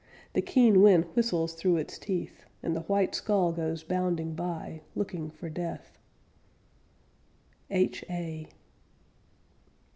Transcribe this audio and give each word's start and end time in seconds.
The 0.33 0.41
keen 0.41 0.81
wind 0.81 1.05
whistles 1.13 1.53
through 1.53 1.75
its 1.77 1.99
teeth, 1.99 2.45
And 2.63 2.75
the 2.75 2.79
white 2.81 3.13
skull 3.13 3.51
goes 3.51 3.83
bounding 3.83 4.33
by 4.33 4.81
Looking 4.95 5.29
for 5.29 5.47
Death. 5.47 5.99
H.A. 7.69 8.47